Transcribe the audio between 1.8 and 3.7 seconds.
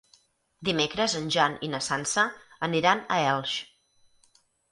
Sança aniran a Elx.